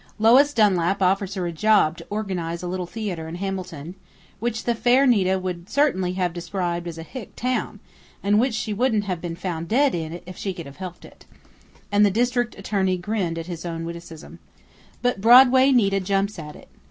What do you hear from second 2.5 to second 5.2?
a Little Theater in Hamilton which the fair